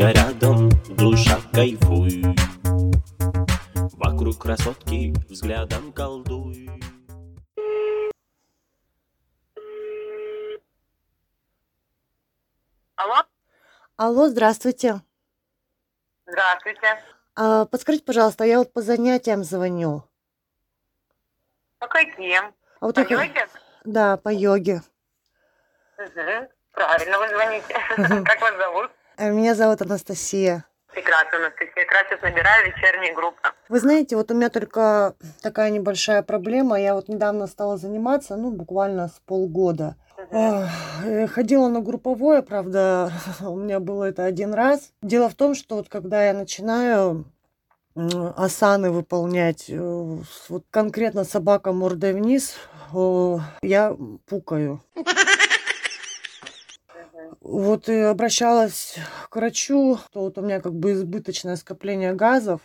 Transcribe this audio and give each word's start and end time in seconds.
я 0.00 0.12
рядом, 0.14 0.70
душа 0.88 1.38
кайфуй. 1.52 2.24
Вокруг 3.98 4.38
красотки 4.38 5.12
взглядом 5.28 5.92
колдуй. 5.92 6.70
Алло, 12.96 13.24
Алло, 13.96 14.28
здравствуйте. 14.28 15.02
здравствуйте. 16.26 17.04
А, 17.34 17.66
подскажите, 17.66 18.02
пожалуйста, 18.04 18.44
я 18.44 18.58
вот 18.58 18.72
по 18.72 18.80
занятиям 18.80 19.44
звоню. 19.44 20.04
По 21.78 21.88
каким? 21.88 22.54
А 22.80 22.86
вот 22.86 22.94
По 22.94 23.00
я 23.00 23.06
йоге? 23.22 23.48
Да, 23.84 24.16
по 24.16 24.30
йоге. 24.30 24.80
Мгм. 25.98 26.48
Правильно 26.72 27.18
вы 27.18 27.28
звоните. 27.28 27.74
Как 28.24 28.40
вас 28.40 28.56
зовут? 28.56 28.90
Э, 29.20 29.30
Меня 29.30 29.54
зовут 29.54 29.82
Анастасия. 29.82 30.64
Прекрасно, 30.94 31.36
Анастасия. 31.36 31.84
Сейчас 32.08 32.22
набираю 32.22 32.66
вечерние 32.66 33.14
группы. 33.14 33.50
Вы 33.68 33.78
знаете, 33.78 34.16
вот 34.16 34.30
у 34.30 34.34
меня 34.34 34.48
только 34.48 35.14
такая 35.42 35.68
небольшая 35.70 36.22
проблема. 36.22 36.80
Я 36.80 36.94
вот 36.94 37.08
недавно 37.08 37.46
стала 37.46 37.76
заниматься, 37.76 38.36
ну, 38.36 38.50
буквально 38.50 39.08
с 39.08 39.20
полгода. 39.26 39.96
Э, 40.30 41.26
Ходила 41.26 41.68
на 41.68 41.80
групповое, 41.80 42.40
правда, 42.40 43.12
у 43.42 43.56
меня 43.56 43.78
было 43.78 44.04
это 44.04 44.24
один 44.24 44.54
раз. 44.54 44.90
Дело 45.02 45.28
в 45.28 45.34
том, 45.34 45.54
что 45.54 45.76
вот 45.76 45.90
когда 45.90 46.24
я 46.24 46.32
начинаю 46.32 47.26
асаны 47.94 48.90
выполнять, 48.90 49.66
э, 49.68 49.78
вот 50.48 50.64
конкретно 50.70 51.24
собака 51.24 51.72
мордой 51.72 52.14
вниз, 52.14 52.54
я 53.62 53.94
пукаю. 54.26 54.80
Вот 57.50 57.88
и 57.88 57.94
обращалась 57.94 58.94
к 59.28 59.34
врачу, 59.34 59.98
то 60.12 60.20
вот 60.20 60.38
у 60.38 60.40
меня 60.40 60.60
как 60.60 60.72
бы 60.72 60.92
избыточное 60.92 61.56
скопление 61.56 62.14
газов. 62.14 62.60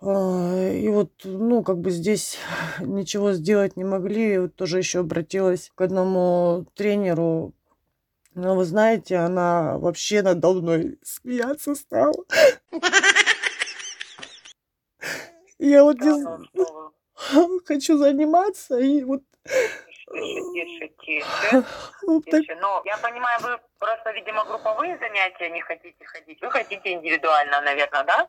А, 0.00 0.70
И 0.70 0.88
вот, 0.88 1.10
ну, 1.24 1.64
как 1.64 1.80
бы 1.80 1.90
здесь 1.90 2.38
ничего 2.78 3.32
сделать 3.32 3.76
не 3.76 3.82
могли. 3.82 4.38
Вот 4.38 4.54
тоже 4.54 4.78
еще 4.78 5.00
обратилась 5.00 5.72
к 5.74 5.80
одному 5.80 6.64
тренеру. 6.74 7.54
Но 8.34 8.54
вы 8.54 8.66
знаете, 8.66 9.16
она 9.16 9.78
вообще 9.78 10.22
надо 10.22 10.52
мной 10.52 11.00
смеяться 11.02 11.74
стала. 11.74 12.14
Я 15.58 15.82
вот 15.82 16.00
не 16.00 16.24
ну 16.54 17.60
хочу 17.66 17.98
заниматься, 17.98 18.78
и 18.78 19.02
вот 19.02 19.22
Тише. 20.12 21.64
вот 22.06 22.24
так 22.30 22.40
тише. 22.40 22.56
Ну, 22.60 22.82
я 22.84 22.96
понимаю, 22.98 23.38
вы 23.42 23.58
просто, 23.78 24.12
видимо, 24.12 24.44
групповые 24.44 24.98
занятия 24.98 25.50
не 25.50 25.60
хотите 25.60 26.04
ходить. 26.04 26.40
Вы 26.40 26.50
хотите 26.50 26.92
индивидуально, 26.92 27.60
наверное, 27.60 28.04
да? 28.04 28.28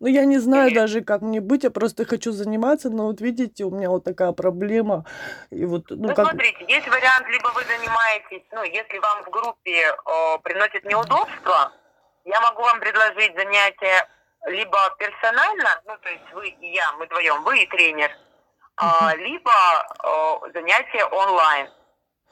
Ну, 0.00 0.06
я 0.06 0.24
не 0.24 0.38
знаю 0.38 0.72
даже, 0.72 1.02
как 1.02 1.20
мне 1.20 1.40
быть, 1.40 1.64
я 1.64 1.70
просто 1.70 2.04
хочу 2.06 2.32
заниматься, 2.32 2.88
но 2.88 3.06
вот 3.06 3.20
видите, 3.20 3.64
у 3.64 3.70
меня 3.70 3.90
вот 3.90 4.04
такая 4.04 4.32
проблема. 4.32 5.04
И 5.50 5.64
вот, 5.64 5.90
ну, 5.90 6.08
Ну, 6.08 6.14
как... 6.14 6.28
смотрите, 6.28 6.64
есть 6.66 6.88
вариант, 6.88 7.28
либо 7.28 7.48
вы 7.48 7.62
занимаетесь, 7.64 8.46
ну, 8.52 8.62
если 8.62 8.98
вам 8.98 9.24
в 9.24 9.30
группе 9.30 9.88
э, 9.88 10.38
приносит 10.42 10.84
неудобства, 10.84 11.72
я 12.24 12.40
могу 12.40 12.62
вам 12.62 12.80
предложить 12.80 13.34
занятие 13.36 14.08
либо 14.46 14.78
персонально, 14.98 15.68
ну, 15.84 15.96
то 15.98 16.08
есть 16.08 16.32
вы 16.32 16.48
и 16.48 16.72
я, 16.72 16.92
мы 16.98 17.04
вдвоем, 17.06 17.42
вы 17.44 17.62
и 17.62 17.66
тренер, 17.66 18.10
а, 18.80 19.14
либо 19.16 19.52
э, 20.02 20.52
занятие 20.54 21.04
онлайн. 21.04 21.68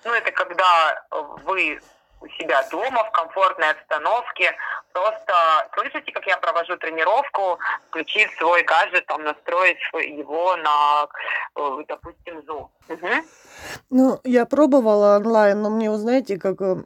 Ну, 0.05 0.13
это 0.13 0.33
когда 0.33 1.05
вы 1.45 1.81
у 2.21 2.29
себя 2.29 2.63
дома, 2.71 3.05
в 3.05 3.11
комфортной 3.13 3.71
обстановке, 3.71 4.53
просто 4.93 5.35
слышите, 5.75 6.11
как 6.13 6.27
я 6.27 6.37
провожу 6.39 6.77
тренировку, 6.77 7.59
включив 7.89 8.31
свой 8.39 8.63
гаджет, 8.63 9.07
там, 9.07 9.23
настроить 9.23 9.79
его 9.93 10.57
на, 10.57 11.07
э, 11.55 11.85
допустим, 11.87 12.39
Zoom. 12.41 12.69
Мгм. 12.89 13.25
Ну, 13.91 14.21
я 14.25 14.47
пробовала 14.47 15.17
онлайн, 15.17 15.63
но 15.63 15.71
мне, 15.71 15.91
вы 15.91 15.99
знаете, 15.99 16.39
как 16.39 16.61
э, 16.61 16.77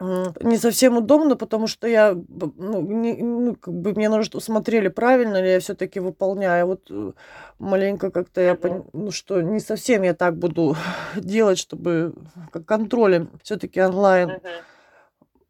не 0.00 0.58
совсем 0.58 0.96
удобно, 0.96 1.36
потому 1.36 1.66
что 1.66 1.86
я, 1.86 2.14
ну, 2.14 2.80
не- 2.82 3.22
ну, 3.22 3.54
как 3.56 3.74
бы 3.74 3.92
мне 3.92 4.08
нужно, 4.08 4.24
чтобы 4.24 4.42
смотрели, 4.44 4.88
правильно 4.88 5.40
ли 5.40 5.52
я 5.52 5.60
все-таки 5.60 6.00
выполняю. 6.00 6.66
Вот 6.66 6.90
э, 6.90 7.12
маленько 7.58 8.10
как-то 8.10 8.40
я, 8.40 8.52
пон- 8.54 8.88
ну, 8.92 9.10
что 9.10 9.40
не 9.42 9.60
совсем 9.60 10.02
я 10.02 10.14
так 10.14 10.36
буду 10.36 10.76
делать, 11.16 11.58
чтобы 11.58 12.12
как 12.52 12.66
контролем 12.66 13.30
все-таки 13.42 13.80
онлайн. 13.82 14.40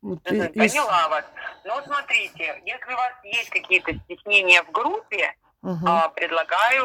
Вот 0.02 0.20
и- 0.30 0.34
Мгм. 0.36 0.46
и 0.46 0.58
Поняла 0.58 1.08
вас. 1.08 1.24
Но 1.64 1.82
смотрите, 1.82 2.62
если 2.64 2.92
у 2.92 2.96
вас 2.96 3.12
есть 3.24 3.50
какие-то 3.50 3.92
стеснения 4.04 4.62
в 4.62 4.70
группе, 4.70 5.34
а, 5.84 6.08
предлагаю 6.10 6.84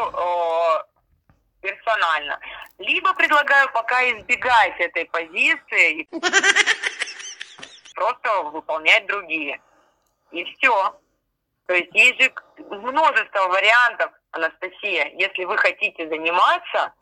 персонально. 1.61 2.39
Либо 2.79 3.13
предлагаю 3.13 3.69
пока 3.71 4.01
избегать 4.05 4.79
этой 4.79 5.05
позиции 5.05 6.07
просто 7.94 8.44
выполнять 8.44 9.06
другие. 9.07 9.62
И 10.31 10.44
все. 10.46 11.00
То 11.68 11.74
есть 11.74 11.94
есть 11.94 12.22
же 12.22 12.34
множество 12.69 13.47
вариантов, 13.47 14.12
Анастасия. 14.31 15.12
Если 15.18 15.46
вы 15.46 15.57
хотите 15.57 16.07
заниматься, 16.07 16.94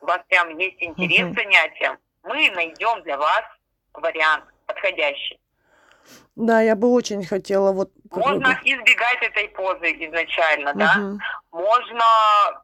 у 0.00 0.06
вас 0.06 0.20
прям 0.28 0.56
есть 0.58 0.76
интерес 0.80 1.26
Мгм. 1.26 1.34
к 1.34 1.38
занятиям, 1.38 1.98
мы 2.22 2.50
найдем 2.50 3.02
для 3.02 3.16
вас 3.16 3.44
вариант 3.94 4.44
подходящий. 4.66 5.38
Да, 6.34 6.60
я 6.60 6.74
бы 6.74 6.90
очень 6.92 7.24
хотела 7.24 7.72
вот... 7.72 7.90
Можно 8.10 8.58
избегать 8.64 9.22
этой 9.22 9.48
позы 9.48 9.92
изначально, 10.06 10.74
да? 10.74 10.94
Мгм. 10.96 11.20
Можно 11.52 12.04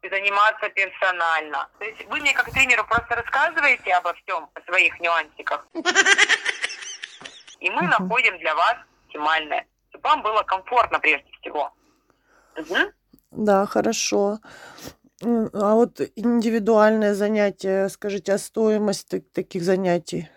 заниматься 0.03 0.69
персонально. 0.71 1.69
То 1.79 1.85
есть 1.85 2.05
вы 2.07 2.21
мне 2.21 2.33
как 2.33 2.51
тренеру 2.51 2.85
просто 2.85 3.15
рассказываете 3.15 3.95
обо 3.95 4.15
всем, 4.15 4.49
о 4.55 4.61
своих 4.63 4.99
нюансиках. 5.01 5.67
И 7.61 7.71
мы 7.71 7.83
находим 7.83 8.39
для 8.39 8.55
вас 8.55 8.77
оптимальное. 9.07 9.67
Чтобы 9.91 10.03
вам 10.09 10.23
было 10.23 10.43
комфортно 10.43 10.99
прежде 11.01 11.31
всего. 11.41 11.73
Мгм. 12.57 12.93
Да, 13.31 13.67
хорошо. 13.67 14.39
А 15.23 15.75
вот 15.75 16.01
индивидуальное 16.17 17.15
занятие, 17.15 17.89
скажите, 17.89 18.33
а 18.35 18.39
стоимость 18.39 19.09
так- 19.09 19.31
таких 19.35 19.63
занятий? 19.63 20.29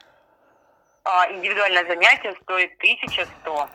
А, 1.04 1.32
индивидуальное 1.32 1.86
занятие 1.86 2.34
стоит 2.44 2.78
1100. 2.80 3.70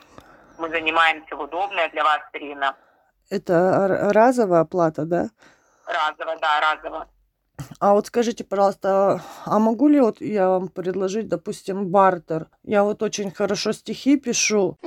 Мы 0.59 0.69
занимаемся 0.71 1.37
в 1.37 1.41
удобное 1.41 1.89
для 1.91 2.03
вас 2.05 2.21
время. 2.33 2.75
Это 3.31 4.11
разовая 4.13 4.63
оплата, 4.63 5.05
да? 5.05 5.29
Разово, 5.87 6.37
да, 6.41 6.61
разово. 6.61 7.09
А 7.79 7.95
вот 7.95 8.07
скажите, 8.07 8.45
пожалуйста, 8.45 9.23
а 9.45 9.59
могу 9.59 9.89
ли 9.89 10.01
вот 10.01 10.21
я 10.21 10.49
вам 10.49 10.69
предложить, 10.69 11.29
допустим, 11.29 11.89
бартер? 11.89 12.49
Я 12.65 12.85
вот 12.85 13.03
очень 13.03 13.31
хорошо 13.31 13.73
стихи 13.73 14.17
пишу. 14.17 14.79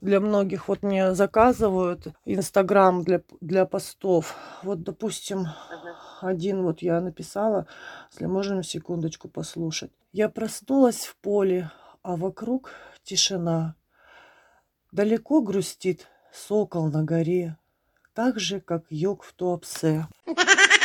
Для 0.00 0.18
многих 0.18 0.68
вот 0.68 0.82
мне 0.82 1.14
заказывают 1.14 2.08
Инстаграм 2.24 3.04
для, 3.04 3.22
для 3.40 3.66
постов. 3.66 4.34
Вот, 4.64 4.82
допустим, 4.82 5.46
один 6.20 6.62
вот 6.62 6.82
я 6.82 7.00
написала, 7.00 7.66
если 8.10 8.26
можно 8.26 8.62
секундочку 8.62 9.28
послушать. 9.28 9.92
Я 10.12 10.28
проснулась 10.28 11.04
в 11.04 11.16
поле, 11.16 11.70
а 12.02 12.16
вокруг 12.16 12.72
тишина. 13.04 13.76
Далеко 14.90 15.40
грустит 15.40 16.08
сокол 16.32 16.88
на 16.90 17.04
горе, 17.04 17.56
так 18.12 18.40
же, 18.40 18.60
как 18.60 18.84
йог 18.90 19.22
в 19.22 19.32
Туапсе. 19.32 20.08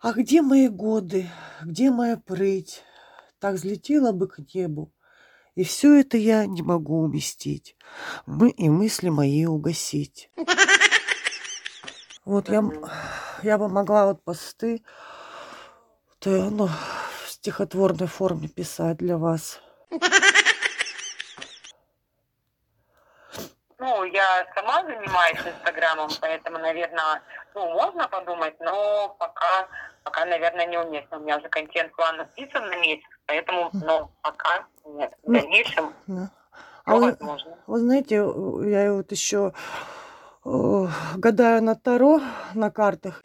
А 0.00 0.12
где 0.12 0.40
мои 0.40 0.68
годы, 0.68 1.30
где 1.62 1.90
моя 1.90 2.16
прыть? 2.16 2.82
Так 3.38 3.54
взлетела 3.54 4.12
бы 4.12 4.28
к 4.28 4.38
небу, 4.54 4.92
и 5.54 5.64
все 5.64 6.00
это 6.00 6.16
я 6.16 6.46
не 6.46 6.62
могу 6.62 7.02
уместить, 7.02 7.76
мы 8.24 8.50
и 8.50 8.68
мысли 8.70 9.10
мои 9.10 9.44
угасить. 9.44 10.30
Вот 12.24 12.48
я, 12.48 12.62
я 13.42 13.58
бы 13.58 13.68
могла 13.68 14.06
вот 14.06 14.22
посты 14.24 14.82
то, 16.18 16.30
ну, 16.50 16.66
в 16.66 17.30
стихотворной 17.30 18.06
форме 18.06 18.48
писать 18.48 18.98
для 18.98 19.16
вас. 19.16 19.60
Ну, 23.78 24.04
я 24.04 24.46
сама 24.54 24.82
занимаюсь 24.84 25.38
Инстаграмом, 25.38 26.10
поэтому, 26.20 26.58
наверное, 26.58 27.22
ну, 27.54 27.70
можно 27.70 28.06
подумать, 28.08 28.54
но 28.60 29.16
пока, 29.18 29.66
пока, 30.10 30.24
наверное, 30.26 30.66
неуместно. 30.66 31.18
У 31.18 31.20
меня 31.20 31.38
уже 31.38 31.48
контент-план 31.48 32.16
написан 32.16 32.66
на 32.68 32.76
месяц, 32.76 33.04
поэтому, 33.26 33.70
ну, 33.72 34.10
пока 34.22 34.66
нет. 34.84 35.12
В 35.22 35.30
Ну, 35.30 35.40
дальнейшем, 35.40 35.92
Да. 36.06 36.30
А 36.84 36.96
вы, 36.96 37.12
возможно. 37.12 37.56
вы 37.66 37.78
знаете, 37.78 38.16
я 38.16 38.92
вот 38.92 39.12
еще 39.12 39.52
э, 40.44 40.86
гадаю 41.14 41.62
на 41.62 41.76
Таро, 41.76 42.20
на 42.54 42.70
картах. 42.70 43.22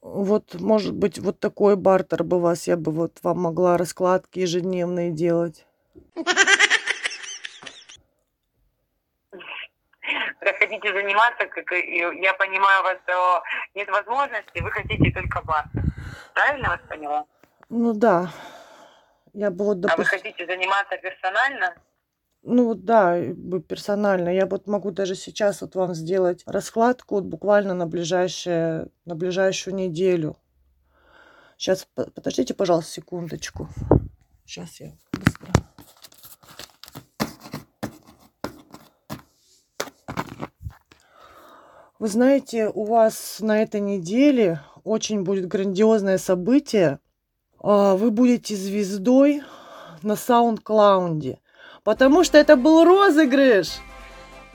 Вот, 0.00 0.54
может 0.54 0.94
быть, 0.94 1.18
вот 1.18 1.38
такой 1.38 1.76
бартер 1.76 2.24
бы 2.24 2.40
вас, 2.40 2.66
я 2.66 2.76
бы 2.76 2.90
вот 2.92 3.18
вам 3.22 3.40
могла 3.40 3.76
раскладки 3.76 4.38
ежедневные 4.38 5.10
делать. 5.10 5.66
Вы 10.42 10.52
хотите 10.54 10.92
заниматься, 10.92 11.46
как 11.46 11.70
я 11.70 12.34
понимаю 12.34 12.82
вас, 12.82 12.98
что 13.04 13.42
нет 13.74 13.88
возможности, 13.88 14.60
вы 14.60 14.70
хотите 14.72 15.12
только 15.12 15.40
бар. 15.42 15.66
Правильно 16.34 16.70
вас 16.70 16.80
поняла? 16.88 17.24
Ну 17.68 17.92
да. 17.92 18.28
Я 19.32 19.50
бы 19.50 19.64
вот, 19.64 19.78
А 19.88 19.96
вы 19.96 20.04
хотите 20.04 20.44
заниматься 20.44 20.96
персонально? 20.98 21.74
ну 22.42 22.74
да, 22.74 23.16
персонально. 23.68 24.30
Я 24.30 24.46
вот 24.46 24.66
могу 24.66 24.90
даже 24.90 25.14
сейчас 25.14 25.60
вот 25.60 25.76
вам 25.76 25.94
сделать 25.94 26.42
раскладку 26.44 27.14
вот 27.14 27.24
буквально 27.24 27.72
на 27.74 27.86
ближайшее, 27.86 28.88
на 29.04 29.14
ближайшую 29.14 29.76
неделю. 29.76 30.36
Сейчас, 31.56 31.86
подождите, 31.94 32.52
пожалуйста, 32.52 32.90
секундочку. 32.90 33.68
Сейчас 34.44 34.80
я 34.80 34.90
быстро. 35.12 35.51
Вы 42.02 42.08
знаете, 42.08 42.68
у 42.68 42.82
вас 42.82 43.36
на 43.38 43.62
этой 43.62 43.80
неделе 43.80 44.58
очень 44.82 45.22
будет 45.22 45.46
грандиозное 45.46 46.18
событие. 46.18 46.98
А, 47.62 47.94
Вы 47.94 48.10
будете 48.10 48.56
звездой 48.56 49.44
на 50.02 50.14
SoundCloud. 50.14 51.36
Потому 51.84 52.24
что 52.24 52.38
это 52.38 52.56
был 52.56 52.82
розыгрыш. 52.82 53.78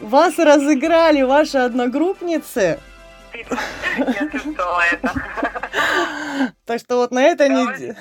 Вас 0.02 0.38
разыграли 0.38 1.22
ваши 1.22 1.60
одногруппницы. 1.60 2.82
Я 3.34 4.30
чувствовала 4.30 4.82
это. 4.92 5.14
Так 6.66 6.82
что 6.82 6.98
вот 6.98 7.12
на 7.12 7.24
этой 7.24 7.48
неделе... 7.48 7.96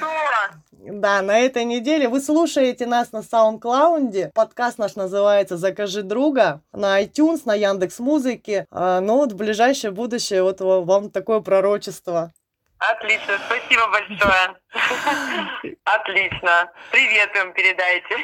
Да, 0.88 1.20
на 1.20 1.40
этой 1.40 1.64
неделе 1.64 2.08
вы 2.08 2.20
слушаете 2.20 2.86
нас 2.86 3.10
на 3.10 3.18
SoundCloud. 3.18 4.30
Подкаст 4.32 4.78
наш 4.78 4.94
называется 4.94 5.56
«Закажи 5.56 6.02
друга» 6.02 6.60
на 6.72 7.02
iTunes, 7.02 7.42
на 7.44 7.54
Яндекс 7.54 7.98
Музыке. 7.98 8.66
Но 8.70 9.16
вот 9.16 9.32
в 9.32 9.36
ближайшее 9.36 9.90
будущее 9.90 10.44
вот 10.44 10.60
ва- 10.60 10.82
вам 10.82 11.10
такое 11.10 11.40
пророчество. 11.40 12.32
Отлично, 12.78 13.34
спасибо 13.46 13.88
большое. 13.90 15.74
Отлично. 15.84 16.70
Привет 16.92 17.30
им 17.34 17.52
передайте. 17.52 18.16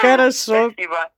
Хорошо. 0.00 0.70
Спасибо. 0.70 1.10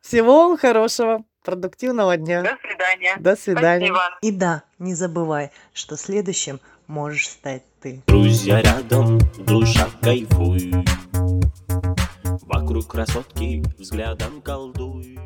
Всего 0.00 0.48
вам 0.48 0.58
хорошего, 0.58 1.24
продуктивного 1.46 2.16
дня. 2.16 2.42
До 2.42 2.58
свидания. 2.60 3.16
До 3.20 3.36
свидания. 3.36 3.86
Спасибо. 3.86 4.18
И 4.20 4.30
да, 4.32 4.62
не 4.80 4.94
забывай, 4.94 5.52
что 5.72 5.96
следующим 5.96 6.60
можешь 6.88 7.28
стать 7.28 7.62
ты. 7.80 8.02
Друзья 8.08 8.60
рядом, 8.60 9.18
душа 9.38 9.88
кайфуй 10.02 10.74
Вокруг 12.42 12.88
красотки 12.88 13.62
взглядом 13.78 14.42
колдуй 14.42 15.18